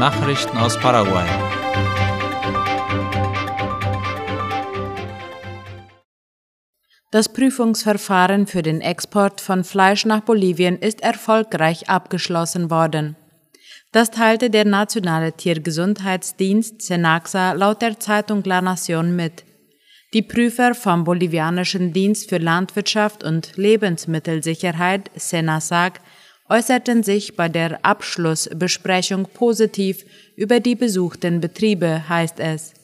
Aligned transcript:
Nachrichten 0.00 0.56
aus 0.56 0.78
Paraguay. 0.78 1.28
Das 7.10 7.30
Prüfungsverfahren 7.30 8.46
für 8.46 8.62
den 8.62 8.80
Export 8.80 9.42
von 9.42 9.62
Fleisch 9.62 10.06
nach 10.06 10.22
Bolivien 10.22 10.78
ist 10.78 11.02
erfolgreich 11.02 11.90
abgeschlossen 11.90 12.70
worden. 12.70 13.14
Das 13.92 14.10
teilte 14.10 14.48
der 14.48 14.64
Nationale 14.64 15.34
Tiergesundheitsdienst 15.34 16.80
Senaxa 16.80 17.52
laut 17.52 17.82
der 17.82 18.00
Zeitung 18.00 18.42
La 18.44 18.60
Nación 18.60 19.14
mit. 19.16 19.44
Die 20.14 20.22
Prüfer 20.22 20.74
vom 20.74 21.04
bolivianischen 21.04 21.92
Dienst 21.92 22.30
für 22.30 22.38
Landwirtschaft 22.38 23.22
und 23.22 23.54
Lebensmittelsicherheit 23.58 25.10
Senasag 25.14 26.00
äußerten 26.50 27.02
sich 27.04 27.36
bei 27.36 27.48
der 27.48 27.84
Abschlussbesprechung 27.84 29.28
positiv 29.32 30.04
über 30.36 30.60
die 30.60 30.74
besuchten 30.74 31.40
Betriebe, 31.40 32.08
heißt 32.08 32.40
es. 32.40 32.74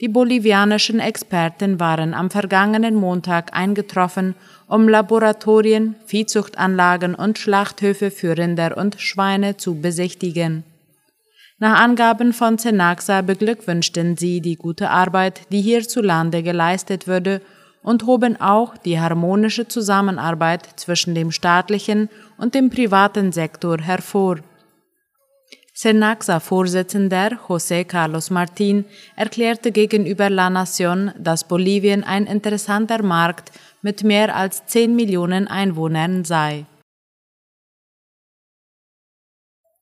Die 0.00 0.08
bolivianischen 0.08 1.00
Experten 1.00 1.80
waren 1.80 2.14
am 2.14 2.30
vergangenen 2.30 2.94
Montag 2.94 3.56
eingetroffen, 3.56 4.34
um 4.68 4.88
Laboratorien, 4.88 5.96
Viehzuchtanlagen 6.06 7.14
und 7.14 7.38
Schlachthöfe 7.38 8.10
für 8.10 8.36
Rinder 8.36 8.76
und 8.76 9.00
Schweine 9.00 9.56
zu 9.56 9.80
besichtigen. 9.80 10.64
Nach 11.58 11.80
Angaben 11.80 12.34
von 12.34 12.58
Zenaxa 12.58 13.22
beglückwünschten 13.22 14.18
sie 14.18 14.42
die 14.42 14.56
gute 14.56 14.90
Arbeit, 14.90 15.40
die 15.50 15.62
hierzulande 15.62 16.42
geleistet 16.42 17.06
würde, 17.06 17.40
und 17.86 18.04
hoben 18.04 18.38
auch 18.40 18.76
die 18.76 18.98
harmonische 18.98 19.68
Zusammenarbeit 19.68 20.68
zwischen 20.74 21.14
dem 21.14 21.30
staatlichen 21.30 22.10
und 22.36 22.56
dem 22.56 22.68
privaten 22.68 23.30
Sektor 23.30 23.78
hervor. 23.80 24.38
Senaxa-Vorsitzender 25.72 27.38
José 27.46 27.84
Carlos 27.84 28.30
Martín 28.30 28.86
erklärte 29.14 29.70
gegenüber 29.70 30.28
La 30.30 30.48
Nación, 30.48 31.12
dass 31.16 31.44
Bolivien 31.44 32.02
ein 32.02 32.26
interessanter 32.26 33.04
Markt 33.04 33.52
mit 33.82 34.02
mehr 34.02 34.34
als 34.34 34.66
10 34.66 34.96
Millionen 34.96 35.46
Einwohnern 35.46 36.24
sei. 36.24 36.66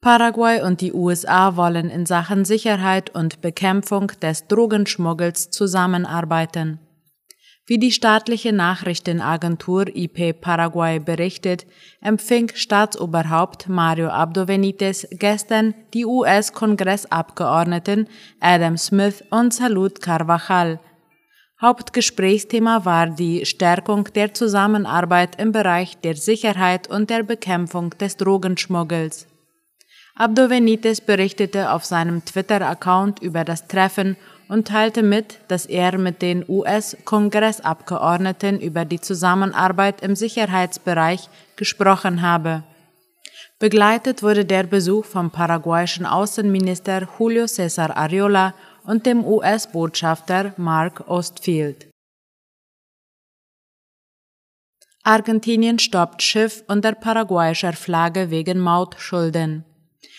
Paraguay 0.02 0.60
und 0.60 0.82
die 0.82 0.92
USA 0.92 1.56
wollen 1.56 1.88
in 1.88 2.05
Sachen 2.05 2.44
Sicherheit 2.44 3.14
und 3.14 3.41
Bekämpfung 3.41 4.08
des 4.20 4.47
Drogenschmuggels 4.48 5.48
zusammenarbeiten. 5.48 6.83
Wie 7.66 7.78
die 7.78 7.92
staatliche 7.92 8.52
Nachrichtenagentur 8.52 9.86
IP 9.96 10.38
Paraguay 10.38 10.98
berichtet, 10.98 11.64
empfing 12.02 12.50
Staatsoberhaupt 12.54 13.70
Mario 13.70 14.10
Abdo 14.10 14.44
Benitez 14.44 15.06
gestern 15.10 15.72
die 15.94 16.04
US-Kongressabgeordneten 16.04 18.06
Adam 18.38 18.76
Smith 18.76 19.24
und 19.30 19.54
Salud 19.54 20.02
Carvajal. 20.02 20.78
Hauptgesprächsthema 21.58 22.84
war 22.84 23.06
die 23.06 23.46
Stärkung 23.46 24.12
der 24.14 24.34
Zusammenarbeit 24.34 25.40
im 25.40 25.52
Bereich 25.52 25.96
der 25.96 26.16
Sicherheit 26.16 26.90
und 26.90 27.08
der 27.08 27.22
Bekämpfung 27.22 27.96
des 27.98 28.18
Drogenschmuggels. 28.18 29.26
Abdo 30.16 30.48
Benitez 30.48 31.00
berichtete 31.00 31.72
auf 31.72 31.86
seinem 31.86 32.26
Twitter-Account 32.26 33.22
über 33.22 33.44
das 33.44 33.68
Treffen 33.68 34.18
und 34.48 34.69
teilte 34.69 35.03
mit, 35.03 35.41
dass 35.48 35.67
er 35.67 35.98
mit 35.98 36.23
den 36.23 36.45
US-Kongressabgeordneten 36.48 38.61
über 38.61 38.84
die 38.84 39.00
Zusammenarbeit 39.00 40.03
im 40.03 40.14
Sicherheitsbereich 40.17 41.28
gesprochen 41.56 42.23
habe. 42.23 42.62
Begleitet 43.59 44.22
wurde 44.22 44.45
der 44.45 44.65
Besuch 44.65 45.05
vom 45.05 45.31
paraguayischen 45.31 46.06
Außenminister 46.06 47.09
Julio 47.19 47.45
César 47.45 47.97
Ariola 47.97 48.55
und 48.84 49.06
dem 49.06 49.25
US-Botschafter 49.25 50.55
Mark 50.56 51.09
Ostfield. 51.09 51.88
Argentinien 55.03 55.78
stoppt 55.78 56.22
Schiff 56.22 56.65
unter 56.66 56.93
paraguayischer 56.93 57.75
Flagge 57.75 58.31
wegen 58.31 58.59
Mautschulden. 58.59 59.65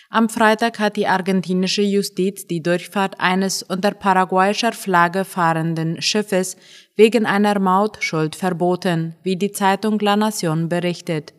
Am 0.09 0.29
Freitag 0.29 0.79
hat 0.79 0.97
die 0.97 1.07
argentinische 1.07 1.81
Justiz 1.81 2.45
die 2.45 2.61
Durchfahrt 2.61 3.19
eines 3.19 3.63
unter 3.63 3.91
paraguayischer 3.91 4.71
Flagge 4.71 5.25
fahrenden 5.25 6.01
Schiffes 6.01 6.57
wegen 6.95 7.25
einer 7.25 7.59
Mautschuld 7.59 8.35
verboten, 8.35 9.15
wie 9.23 9.35
die 9.35 9.51
Zeitung 9.51 9.99
La 9.99 10.13
Nación 10.13 10.67
berichtet. 10.69 11.33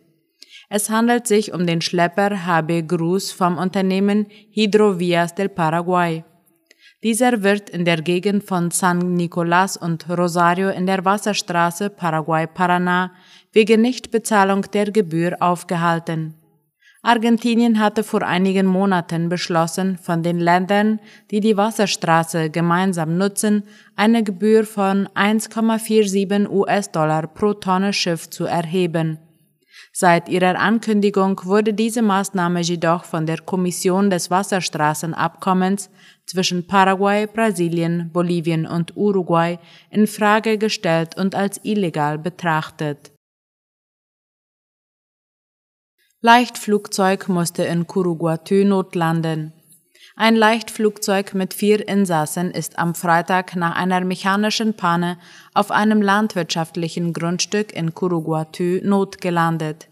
Es 0.69 0.91
handelt 0.91 1.29
sich 1.29 1.53
um 1.53 1.65
den 1.65 1.81
Schlepper 1.81 2.45
HB 2.45 2.89
Cruz 2.89 3.31
vom 3.31 3.57
Unternehmen 3.57 4.27
Hidrovias 4.51 5.35
del 5.35 5.49
Paraguay. 5.49 6.25
Dieser 7.05 7.45
wird 7.45 7.71
in 7.71 7.85
der 7.85 8.03
Gegend 8.03 8.43
von 8.43 8.73
San 8.73 9.17
Nicolás 9.17 9.79
und 9.79 10.09
Rosario 10.09 10.71
in 10.71 10.87
der 10.87 11.05
Wasserstraße 11.05 11.89
Paraguay-Paraná 11.89 13.11
wegen 13.53 13.83
Nichtbezahlung 13.83 14.63
der 14.73 14.91
Gebühr 14.91 15.37
aufgehalten. 15.41 16.35
Argentinien 17.07 17.79
hatte 17.79 18.03
vor 18.03 18.23
einigen 18.23 18.67
Monaten 18.67 19.29
beschlossen, 19.29 19.97
von 19.97 20.25
den 20.25 20.41
Ländern, 20.41 20.99
die 21.31 21.39
die 21.39 21.57
Wasserstraße 21.57 22.51
gemeinsam 22.51 23.17
nutzen, 23.17 23.63
eine 23.95 24.25
Gebühr 24.25 24.65
von 24.65 25.07
1,47 25.15 26.51
US-Dollar 26.51 27.29
pro 27.29 27.55
Tonne 27.55 27.93
Schiff 27.93 28.29
zu 28.29 28.47
erheben. 28.47 29.19
Seit 29.93 30.29
ihrer 30.29 30.59
Ankündigung 30.59 31.41
wurde 31.45 31.73
diese 31.73 32.03
Maßnahme 32.03 32.61
jedoch 32.61 33.05
von 33.05 33.25
der 33.25 33.39
Kommission 33.39 34.11
des 34.11 34.29
Wasserstraßenabkommens 34.33 35.91
zwischen 36.27 36.67
Paraguay, 36.67 37.29
Brasilien, 37.29 38.11
Bolivien 38.13 38.67
und 38.67 38.97
Uruguay 38.97 39.61
in 39.91 40.09
Frage 40.09 40.59
gestellt 40.59 41.17
und 41.17 41.37
als 41.37 41.61
illegal 41.63 42.19
betrachtet. 42.19 43.16
Leichtflugzeug 46.27 47.29
musste 47.29 47.63
in 47.63 47.87
Curuguatú 47.87 48.65
notlanden. 48.65 49.53
Ein 50.17 50.35
Leichtflugzeug 50.35 51.35
mit 51.35 51.55
vier 51.55 51.87
Insassen 51.87 52.51
ist 52.51 52.81
am 52.81 52.97
Freitag 52.97 53.55
nach 53.55 53.77
einer 53.77 54.01
mechanischen 54.01 54.75
Panne 54.75 55.19
auf 55.55 55.71
einem 55.71 56.03
landwirtschaftlichen 56.03 57.13
Grundstück 57.13 57.73
in 57.73 57.95
Curuguatú 57.95 58.81
notgelandet. 58.83 59.87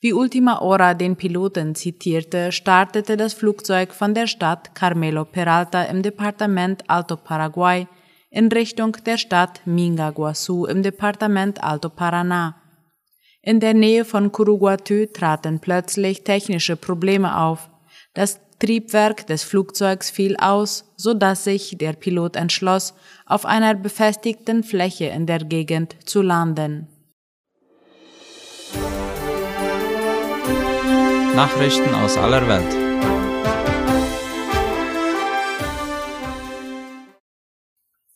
Wie 0.00 0.12
Ultima 0.12 0.58
Hora 0.58 0.94
den 0.94 1.14
Piloten 1.14 1.76
zitierte, 1.76 2.50
startete 2.50 3.16
das 3.16 3.34
Flugzeug 3.34 3.94
von 3.94 4.14
der 4.14 4.26
Stadt 4.26 4.74
Carmelo 4.74 5.26
Peralta 5.26 5.84
im 5.84 6.02
Departement 6.02 6.82
Alto 6.90 7.16
Paraguay 7.16 7.86
in 8.30 8.48
Richtung 8.48 8.96
der 9.06 9.16
Stadt 9.16 9.60
Mingaguazu 9.64 10.66
im 10.66 10.82
Departement 10.82 11.62
Alto 11.62 11.88
Paraná. 11.88 12.54
In 13.48 13.60
der 13.60 13.72
Nähe 13.72 14.04
von 14.04 14.30
Curuguatú 14.30 15.06
traten 15.06 15.58
plötzlich 15.58 16.22
technische 16.22 16.76
Probleme 16.76 17.38
auf. 17.38 17.70
Das 18.12 18.40
Triebwerk 18.58 19.26
des 19.26 19.42
Flugzeugs 19.42 20.10
fiel 20.10 20.36
aus, 20.36 20.84
so 20.98 21.14
dass 21.14 21.44
sich 21.44 21.78
der 21.78 21.94
Pilot 21.94 22.36
entschloss, 22.36 22.92
auf 23.24 23.46
einer 23.46 23.74
befestigten 23.74 24.64
Fläche 24.64 25.06
in 25.06 25.24
der 25.24 25.38
Gegend 25.38 25.96
zu 26.04 26.20
landen. 26.20 26.88
Nachrichten 31.34 31.94
aus 31.94 32.18
aller 32.18 32.46
Welt. 32.48 32.76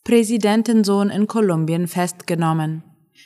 Präsidentensohn 0.03 1.09
in 1.09 1.25
Kolumbien 1.25 1.87
festgenommen. 1.87 2.83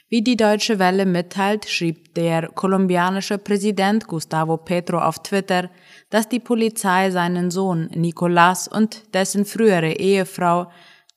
Wie 0.09 0.22
die 0.22 0.38
Deutsche 0.38 0.80
Welle 0.80 1.06
mitteilt, 1.06 1.68
schrieb 1.70 2.14
der 2.16 2.50
kolumbianische 2.50 3.38
Präsident 3.38 4.08
Gustavo 4.08 4.58
Petro 4.58 5.00
auf 5.00 5.20
Twitter, 5.24 5.69
dass 6.10 6.30
die 6.30 6.39
Polizei 6.39 7.12
seinen 7.12 7.51
Sohn 7.51 7.89
Nicolás 7.89 8.69
und 8.69 9.13
dessen 9.13 9.45
frühere 9.45 9.94
Ehefrau 9.94 10.68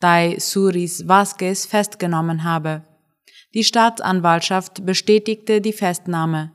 Dai 0.01 0.37
Suris 0.39 1.07
Vasquez 1.07 1.67
festgenommen 1.67 2.43
habe. 2.43 2.83
Die 3.55 3.65
Staatsanwaltschaft 3.65 4.87
bestätigte 4.87 5.61
die 5.61 5.73
Festnahme. 5.73 6.53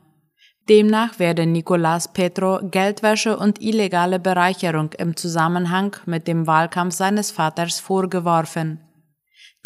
Demnach 0.68 1.20
werde 1.20 1.42
Nicolás 1.42 2.12
Petro 2.12 2.58
Geldwäsche 2.70 3.36
und 3.36 3.62
illegale 3.62 4.18
Bereicherung 4.18 4.92
im 4.94 5.14
Zusammenhang 5.16 5.94
mit 6.06 6.26
dem 6.26 6.46
Wahlkampf 6.46 6.94
seines 6.94 7.30
Vaters 7.30 7.78
vorgeworfen. 7.78 8.80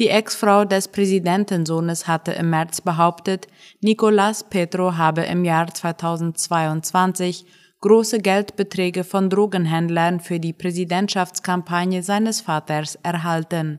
Die 0.01 0.09
Ex-Frau 0.09 0.65
des 0.65 0.89
Präsidentensohnes 0.89 2.09
hatte 2.09 2.33
im 2.33 2.49
März 2.49 2.81
behauptet, 2.81 3.49
Nicolás 3.85 4.43
Petro 4.49 4.97
habe 4.97 5.25
im 5.25 5.45
Jahr 5.45 5.67
2022 5.75 7.45
große 7.83 8.19
Geldbeträge 8.21 9.05
von 9.05 9.29
Drogenhändlern 9.29 10.21
für 10.21 10.41
die 10.41 10.55
Präsidentschaftskampagne 10.55 12.03
seines 12.03 12.41
Vaters 12.41 12.95
erhalten. 13.03 13.79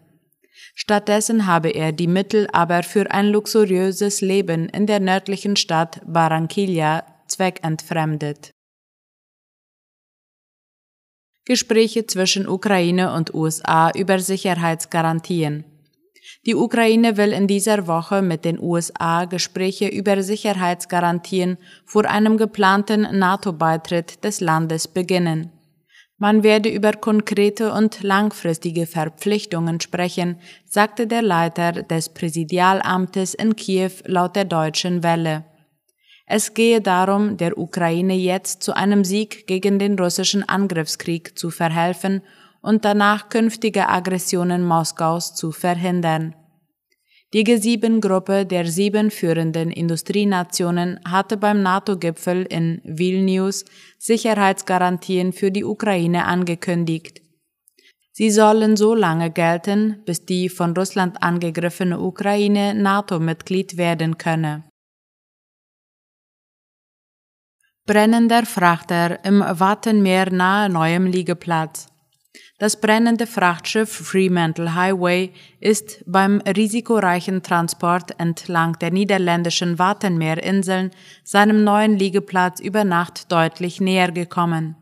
Stattdessen 0.75 1.47
habe 1.47 1.69
er 1.69 1.91
die 1.91 2.05
Mittel 2.05 2.47
aber 2.53 2.83
für 2.83 3.09
ein 3.09 3.29
luxuriöses 3.29 4.21
Leben 4.21 4.69
in 4.69 4.85
der 4.85 4.99
nördlichen 4.99 5.55
Stadt 5.55 6.01
Barranquilla 6.05 7.03
zweckentfremdet. 7.27 8.51
Gespräche 11.45 12.05
zwischen 12.05 12.47
Ukraine 12.47 13.11
und 13.13 13.33
USA 13.33 13.89
über 13.95 14.19
Sicherheitsgarantien. 14.19 15.65
Die 16.45 16.55
Ukraine 16.55 17.17
will 17.17 17.33
in 17.33 17.47
dieser 17.47 17.87
Woche 17.87 18.21
mit 18.21 18.45
den 18.45 18.59
USA 18.59 19.25
Gespräche 19.25 19.87
über 19.87 20.23
Sicherheitsgarantien 20.23 21.57
vor 21.85 22.05
einem 22.05 22.37
geplanten 22.37 23.01
NATO-Beitritt 23.17 24.23
des 24.23 24.39
Landes 24.41 24.87
beginnen. 24.87 25.51
Man 26.17 26.43
werde 26.43 26.69
über 26.69 26.91
konkrete 26.93 27.73
und 27.73 28.03
langfristige 28.03 28.85
Verpflichtungen 28.85 29.81
sprechen, 29.81 30.37
sagte 30.65 31.07
der 31.07 31.23
Leiter 31.23 31.71
des 31.71 32.09
Präsidialamtes 32.09 33.33
in 33.33 33.55
Kiew 33.55 33.91
laut 34.05 34.35
der 34.35 34.45
deutschen 34.45 35.01
Welle. 35.01 35.45
Es 36.27 36.53
gehe 36.53 36.79
darum, 36.79 37.37
der 37.37 37.57
Ukraine 37.57 38.13
jetzt 38.13 38.63
zu 38.63 38.73
einem 38.73 39.03
Sieg 39.03 39.47
gegen 39.47 39.79
den 39.79 39.97
russischen 39.97 40.47
Angriffskrieg 40.47 41.37
zu 41.37 41.49
verhelfen 41.49 42.21
und 42.61 42.85
danach 42.85 43.29
künftige 43.29 43.89
Aggressionen 43.89 44.63
Moskaus 44.63 45.33
zu 45.35 45.51
verhindern. 45.51 46.35
Die 47.33 47.45
G7-Gruppe 47.45 48.45
der 48.45 48.65
sieben 48.67 49.09
führenden 49.09 49.71
Industrienationen 49.71 50.99
hatte 51.07 51.37
beim 51.37 51.61
NATO-Gipfel 51.63 52.43
in 52.43 52.81
Vilnius 52.83 53.63
Sicherheitsgarantien 53.99 55.31
für 55.31 55.49
die 55.49 55.63
Ukraine 55.63 56.25
angekündigt. 56.25 57.21
Sie 58.11 58.29
sollen 58.29 58.75
so 58.75 58.93
lange 58.93 59.31
gelten, 59.31 60.03
bis 60.05 60.25
die 60.25 60.49
von 60.49 60.75
Russland 60.75 61.23
angegriffene 61.23 61.99
Ukraine 61.99 62.75
NATO-Mitglied 62.75 63.77
werden 63.77 64.17
könne. 64.17 64.65
Brennender 67.85 68.45
Frachter 68.45 69.23
im 69.23 69.39
Wattenmeer 69.39 70.31
nahe 70.31 70.69
neuem 70.69 71.05
Liegeplatz. 71.05 71.90
Das 72.61 72.75
brennende 72.75 73.25
Frachtschiff 73.25 73.89
Fremantle 73.89 74.75
Highway 74.75 75.31
ist 75.59 76.03
beim 76.05 76.41
risikoreichen 76.41 77.41
Transport 77.41 78.19
entlang 78.19 78.77
der 78.77 78.91
niederländischen 78.91 79.79
Wattenmeerinseln 79.79 80.91
seinem 81.23 81.63
neuen 81.63 81.97
Liegeplatz 81.97 82.59
über 82.59 82.83
Nacht 82.83 83.31
deutlich 83.31 83.81
näher 83.81 84.11
gekommen. 84.11 84.75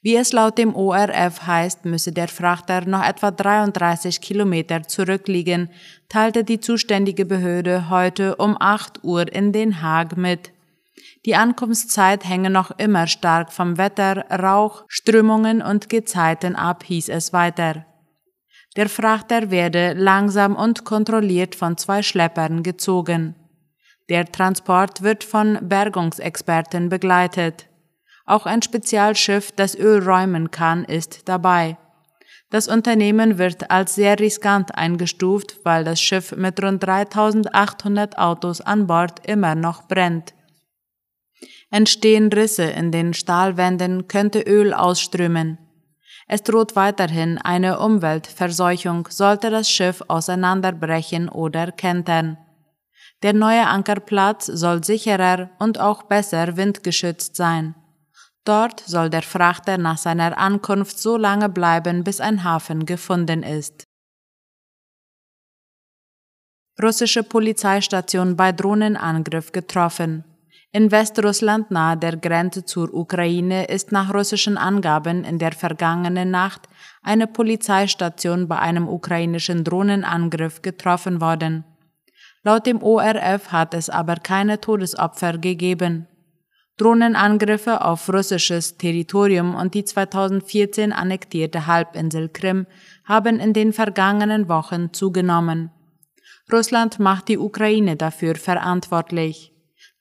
Wie 0.00 0.14
es 0.14 0.32
laut 0.32 0.58
dem 0.58 0.76
ORF 0.76 1.44
heißt, 1.44 1.86
müsse 1.86 2.12
der 2.12 2.28
Frachter 2.28 2.84
noch 2.84 3.04
etwa 3.04 3.32
33 3.32 4.20
Kilometer 4.20 4.84
zurückliegen, 4.84 5.70
teilte 6.08 6.44
die 6.44 6.60
zuständige 6.60 7.24
Behörde 7.24 7.90
heute 7.90 8.36
um 8.36 8.56
8 8.60 9.02
Uhr 9.02 9.32
in 9.32 9.50
Den 9.50 9.82
Haag 9.82 10.16
mit. 10.16 10.52
Die 11.24 11.34
Ankunftszeit 11.34 12.24
hänge 12.24 12.50
noch 12.50 12.70
immer 12.78 13.06
stark 13.06 13.52
vom 13.52 13.78
Wetter, 13.78 14.24
Rauch, 14.30 14.84
Strömungen 14.88 15.62
und 15.62 15.88
Gezeiten 15.88 16.56
ab, 16.56 16.84
hieß 16.84 17.08
es 17.08 17.32
weiter. 17.32 17.84
Der 18.76 18.88
Frachter 18.88 19.50
werde 19.50 19.94
langsam 19.94 20.54
und 20.54 20.84
kontrolliert 20.84 21.54
von 21.54 21.76
zwei 21.76 22.02
Schleppern 22.02 22.62
gezogen. 22.62 23.34
Der 24.08 24.24
Transport 24.30 25.02
wird 25.02 25.24
von 25.24 25.58
Bergungsexperten 25.60 26.88
begleitet. 26.88 27.66
Auch 28.24 28.46
ein 28.46 28.62
Spezialschiff, 28.62 29.52
das 29.52 29.74
Öl 29.74 30.02
räumen 30.02 30.50
kann, 30.50 30.84
ist 30.84 31.28
dabei. 31.28 31.76
Das 32.50 32.68
Unternehmen 32.68 33.36
wird 33.36 33.70
als 33.70 33.94
sehr 33.94 34.18
riskant 34.18 34.74
eingestuft, 34.74 35.58
weil 35.64 35.84
das 35.84 36.00
Schiff 36.00 36.34
mit 36.34 36.62
rund 36.62 36.82
3800 36.82 38.16
Autos 38.16 38.62
an 38.62 38.86
Bord 38.86 39.26
immer 39.26 39.54
noch 39.54 39.86
brennt. 39.86 40.32
Entstehen 41.70 42.32
Risse 42.32 42.64
in 42.64 42.92
den 42.92 43.12
Stahlwänden, 43.12 44.08
könnte 44.08 44.40
Öl 44.40 44.72
ausströmen. 44.72 45.58
Es 46.26 46.42
droht 46.42 46.76
weiterhin 46.76 47.38
eine 47.38 47.78
Umweltverseuchung, 47.78 49.08
sollte 49.10 49.50
das 49.50 49.70
Schiff 49.70 50.02
auseinanderbrechen 50.08 51.28
oder 51.28 51.72
kentern. 51.72 52.38
Der 53.22 53.32
neue 53.32 53.66
Ankerplatz 53.66 54.46
soll 54.46 54.84
sicherer 54.84 55.50
und 55.58 55.80
auch 55.80 56.04
besser 56.04 56.56
windgeschützt 56.56 57.34
sein. 57.34 57.74
Dort 58.44 58.80
soll 58.80 59.10
der 59.10 59.22
Frachter 59.22 59.76
nach 59.76 59.98
seiner 59.98 60.38
Ankunft 60.38 60.98
so 60.98 61.16
lange 61.16 61.48
bleiben, 61.48 62.04
bis 62.04 62.20
ein 62.20 62.44
Hafen 62.44 62.86
gefunden 62.86 63.42
ist. 63.42 63.84
Russische 66.80 67.24
Polizeistation 67.24 68.36
bei 68.36 68.52
Drohnenangriff 68.52 69.50
getroffen. 69.52 70.24
In 70.70 70.90
Westrussland 70.90 71.70
nahe 71.70 71.96
der 71.96 72.18
Grenze 72.18 72.62
zur 72.62 72.92
Ukraine 72.92 73.64
ist 73.68 73.90
nach 73.90 74.12
russischen 74.12 74.58
Angaben 74.58 75.24
in 75.24 75.38
der 75.38 75.52
vergangenen 75.52 76.30
Nacht 76.30 76.68
eine 77.02 77.26
Polizeistation 77.26 78.48
bei 78.48 78.58
einem 78.58 78.86
ukrainischen 78.86 79.64
Drohnenangriff 79.64 80.60
getroffen 80.60 81.22
worden. 81.22 81.64
Laut 82.42 82.66
dem 82.66 82.82
ORF 82.82 83.50
hat 83.50 83.72
es 83.72 83.88
aber 83.88 84.16
keine 84.16 84.60
Todesopfer 84.60 85.38
gegeben. 85.38 86.06
Drohnenangriffe 86.76 87.82
auf 87.84 88.12
russisches 88.12 88.76
Territorium 88.76 89.54
und 89.54 89.74
die 89.74 89.84
2014 89.84 90.92
annektierte 90.92 91.66
Halbinsel 91.66 92.28
Krim 92.28 92.66
haben 93.04 93.40
in 93.40 93.54
den 93.54 93.72
vergangenen 93.72 94.48
Wochen 94.48 94.92
zugenommen. 94.92 95.70
Russland 96.52 96.98
macht 96.98 97.28
die 97.28 97.38
Ukraine 97.38 97.96
dafür 97.96 98.36
verantwortlich. 98.36 99.52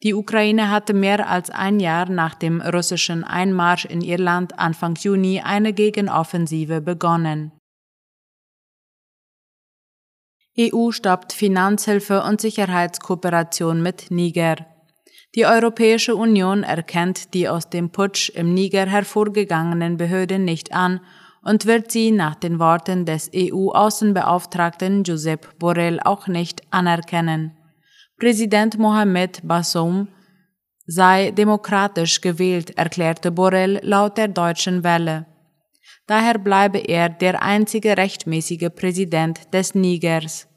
Die 0.03 0.13
Ukraine 0.13 0.69
hatte 0.69 0.93
mehr 0.93 1.27
als 1.27 1.49
ein 1.49 1.79
Jahr 1.79 2.07
nach 2.09 2.35
dem 2.35 2.61
russischen 2.61 3.23
Einmarsch 3.23 3.85
in 3.85 4.01
ihr 4.01 4.19
Land 4.19 4.59
Anfang 4.59 4.95
Juni 4.95 5.41
eine 5.43 5.73
Gegenoffensive 5.73 6.81
begonnen. 6.81 7.51
EU 10.59 10.91
stoppt 10.91 11.33
Finanzhilfe 11.33 12.23
und 12.23 12.41
Sicherheitskooperation 12.41 13.81
mit 13.81 14.09
Niger. 14.09 14.55
Die 15.35 15.45
Europäische 15.45 16.15
Union 16.15 16.63
erkennt 16.63 17.33
die 17.33 17.49
aus 17.49 17.69
dem 17.69 17.91
Putsch 17.91 18.29
im 18.29 18.53
Niger 18.53 18.85
hervorgegangenen 18.85 19.97
Behörden 19.97 20.45
nicht 20.45 20.73
an 20.73 21.01
und 21.43 21.65
wird 21.65 21.91
sie 21.91 22.11
nach 22.11 22.35
den 22.35 22.59
Worten 22.59 23.05
des 23.05 23.31
EU-Außenbeauftragten 23.35 25.03
Josep 25.03 25.59
Borrell 25.59 25.99
auch 26.03 26.27
nicht 26.27 26.61
anerkennen. 26.71 27.56
Präsident 28.19 28.79
Mohamed 28.79 29.41
Bassoum 29.43 30.07
sei 30.87 31.29
demokratisch 31.29 32.19
gewählt, 32.19 32.75
erklärte 32.75 33.29
Borrell 33.29 33.79
laut 33.83 34.17
der 34.17 34.27
deutschen 34.27 34.83
Welle. 34.83 35.27
Daher 36.07 36.39
bleibe 36.39 36.79
er 36.79 37.09
der 37.09 37.43
einzige 37.43 37.95
rechtmäßige 37.95 38.69
Präsident 38.75 39.53
des 39.53 39.75
Nigers. 39.75 40.47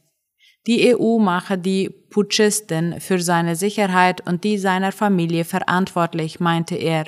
Die 0.67 0.97
EU 0.97 1.19
mache 1.19 1.59
die 1.59 1.91
Putschisten 1.91 2.99
für 2.99 3.21
seine 3.21 3.57
Sicherheit 3.57 4.27
und 4.27 4.43
die 4.43 4.57
seiner 4.57 4.93
Familie 4.93 5.45
verantwortlich, 5.45 6.41
meinte 6.41 6.77
er. 6.77 7.05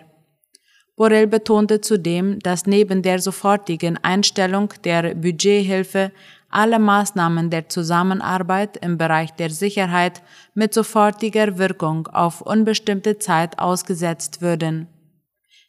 Borrell 0.96 1.28
betonte 1.28 1.80
zudem, 1.80 2.40
dass 2.40 2.66
neben 2.66 3.00
der 3.00 3.20
sofortigen 3.20 3.96
Einstellung 4.04 4.74
der 4.84 5.14
Budgethilfe 5.14 6.12
alle 6.52 6.78
Maßnahmen 6.78 7.50
der 7.50 7.68
Zusammenarbeit 7.68 8.76
im 8.76 8.98
Bereich 8.98 9.32
der 9.32 9.50
Sicherheit 9.50 10.22
mit 10.54 10.74
sofortiger 10.74 11.58
Wirkung 11.58 12.06
auf 12.06 12.40
unbestimmte 12.40 13.18
Zeit 13.18 13.58
ausgesetzt 13.58 14.42
würden. 14.42 14.86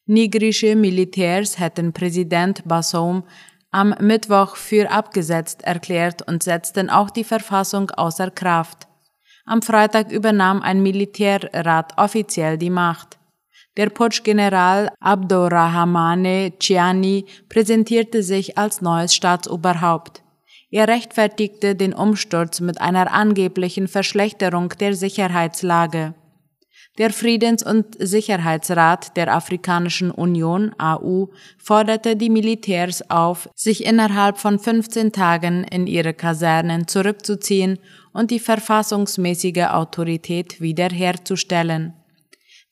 Nigrische 0.06 0.76
Militärs 0.76 1.60
hätten 1.60 1.94
Präsident 1.94 2.68
Bassoum 2.68 3.24
am 3.72 3.96
Mittwoch 4.00 4.56
für 4.56 4.92
abgesetzt 4.92 5.64
erklärt 5.64 6.28
und 6.28 6.44
setzten 6.44 6.90
auch 6.90 7.10
die 7.10 7.24
Verfassung 7.24 7.90
außer 7.90 8.30
Kraft. 8.30 8.88
Am 9.46 9.62
Freitag 9.62 10.12
übernahm 10.12 10.62
ein 10.62 10.84
Militärrat 10.84 11.94
offiziell 11.98 12.58
die 12.58 12.70
Macht. 12.70 13.18
Der 13.76 13.90
Putschgeneral 13.90 14.92
Abdurrahmane 15.00 16.54
Ciani 16.60 17.26
präsentierte 17.50 18.22
sich 18.22 18.58
als 18.58 18.82
neues 18.82 19.16
Staatsoberhaupt. 19.16 20.23
Er 20.74 20.88
rechtfertigte 20.88 21.76
den 21.76 21.94
Umsturz 21.94 22.60
mit 22.60 22.82
einer 22.82 23.12
angeblichen 23.14 23.88
Verschlechterung 23.88 24.70
der 24.80 24.96
Sicherheitslage. 24.96 26.16
Der 26.98 27.12
Friedens- 27.12 27.62
und 27.62 27.96
Sicherheitsrat 28.00 29.16
der 29.16 29.36
Afrikanischen 29.36 30.10
Union 30.10 30.74
AU 30.80 31.28
forderte 31.60 32.16
die 32.16 32.32
Militärs 32.32 33.08
auf, 33.12 33.50
sich 33.54 33.86
innerhalb 33.86 34.40
von 34.40 34.58
15 34.58 35.12
Tagen 35.12 35.64
in 35.64 35.86
ihre 35.86 36.16
Kasernen 36.16 36.88
zurückzuziehen 36.88 37.78
und 38.12 38.32
die 38.32 38.40
verfassungsmäßige 38.40 39.68
Autorität 39.70 40.60
wiederherzustellen. 40.60 41.94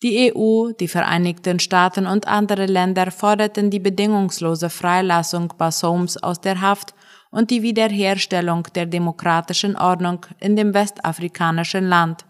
Die 0.02 0.34
EU, 0.34 0.72
die 0.72 0.88
Vereinigten 0.88 1.60
Staaten 1.60 2.08
und 2.08 2.28
andere 2.28 2.66
Länder 2.66 3.12
forderten 3.12 3.70
die 3.70 3.80
bedingungslose 3.80 4.72
Freilassung 4.72 5.54
Bassoums 5.56 6.18
aus 6.18 6.42
der 6.42 6.62
Haft 6.62 6.96
und 7.32 7.50
die 7.50 7.64
Wiederherstellung 7.64 8.68
der 8.76 8.86
demokratischen 8.86 9.76
Ordnung 9.76 10.26
in 10.40 10.56
dem 10.56 10.74
westafrikanischen 10.74 11.88
Land. 11.88 12.26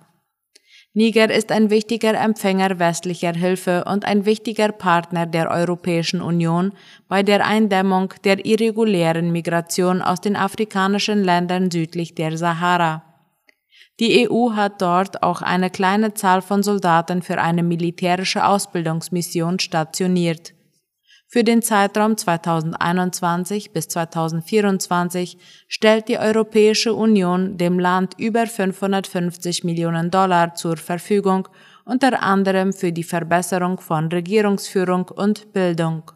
Niger 0.93 1.31
ist 1.31 1.53
ein 1.53 1.69
wichtiger 1.69 2.13
Empfänger 2.15 2.77
westlicher 2.77 3.33
Hilfe 3.33 3.85
und 3.85 4.03
ein 4.03 4.25
wichtiger 4.25 4.73
Partner 4.73 5.25
der 5.25 5.49
Europäischen 5.49 6.21
Union 6.21 6.73
bei 7.07 7.23
der 7.23 7.45
Eindämmung 7.45 8.13
der 8.25 8.45
irregulären 8.45 9.31
Migration 9.31 10.01
aus 10.01 10.19
den 10.19 10.35
afrikanischen 10.35 11.23
Ländern 11.23 11.71
südlich 11.71 12.13
der 12.13 12.37
Sahara. 12.37 13.03
Die 14.01 14.29
EU 14.29 14.51
hat 14.53 14.81
dort 14.81 15.23
auch 15.23 15.41
eine 15.41 15.69
kleine 15.69 16.13
Zahl 16.13 16.41
von 16.41 16.61
Soldaten 16.61 17.21
für 17.21 17.39
eine 17.39 17.63
militärische 17.63 18.45
Ausbildungsmission 18.45 19.59
stationiert. 19.59 20.53
Für 21.33 21.45
den 21.45 21.61
Zeitraum 21.61 22.17
2021 22.17 23.71
bis 23.71 23.87
2024 23.87 25.37
stellt 25.69 26.09
die 26.09 26.17
Europäische 26.17 26.93
Union 26.93 27.57
dem 27.57 27.79
Land 27.79 28.15
über 28.17 28.45
550 28.45 29.63
Millionen 29.63 30.11
Dollar 30.11 30.55
zur 30.55 30.75
Verfügung, 30.75 31.47
unter 31.85 32.21
anderem 32.21 32.73
für 32.73 32.91
die 32.91 33.05
Verbesserung 33.05 33.79
von 33.79 34.09
Regierungsführung 34.09 35.07
und 35.07 35.53
Bildung. 35.53 36.11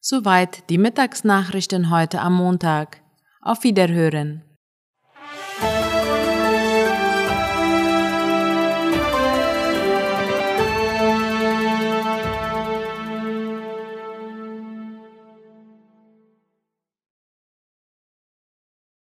Soweit 0.00 0.68
die 0.70 0.78
Mittagsnachrichten 0.78 1.88
heute 1.90 2.20
am 2.20 2.34
Montag. 2.34 3.00
Auf 3.42 3.62
Wiederhören. 3.62 4.47